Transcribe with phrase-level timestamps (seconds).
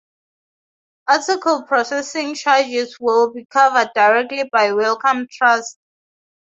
[1.07, 5.77] Article Processing Charges will be covered directly by Wellcome Trust.